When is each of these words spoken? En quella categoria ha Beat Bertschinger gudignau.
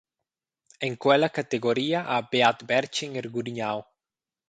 En 0.87 0.95
quella 1.03 1.29
categoria 1.35 2.03
ha 2.03 2.19
Beat 2.33 2.67
Bertschinger 2.73 3.31
gudignau. 3.37 3.89